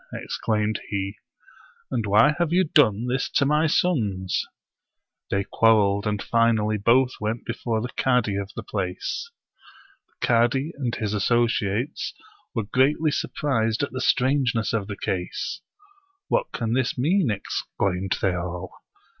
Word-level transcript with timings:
"exclaimed 0.13 0.79
he;" 0.89 1.15
and 1.91 2.07
why 2.07 2.33
have 2.39 2.51
you 2.51 2.63
done 2.63 3.05
this 3.05 3.29
to 3.29 3.45
my 3.45 3.67
sons?" 3.67 4.47
They 5.29 5.43
quarreled, 5.43 6.07
and 6.07 6.19
finally 6.23 6.79
both 6.79 7.11
went 7.21 7.45
before 7.45 7.81
the 7.81 7.89
cadi 7.95 8.35
of 8.35 8.49
the 8.55 8.63
place. 8.63 9.29
The 10.07 10.25
cadi 10.25 10.71
and 10.75 10.95
his 10.95 11.13
associates 11.13 12.15
were 12.55 12.63
greatly 12.63 13.11
surprised 13.11 13.83
at 13.83 13.91
the 13.91 14.01
strangeness 14.01 14.73
of 14.73 14.87
the 14.87 14.97
case. 14.97 15.61
"What 16.29 16.51
can 16.51 16.73
this 16.73 16.97
mean?" 16.97 17.29
exclaimed 17.29 18.17
they 18.23 18.33
all. 18.33 18.71